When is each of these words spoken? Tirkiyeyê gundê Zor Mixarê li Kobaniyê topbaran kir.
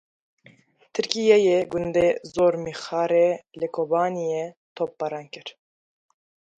Tirkiyeyê 0.93 1.57
gundê 1.71 2.07
Zor 2.33 2.53
Mixarê 2.63 3.27
li 3.59 3.67
Kobaniyê 3.75 4.45
topbaran 4.75 5.25
kir. 5.33 5.47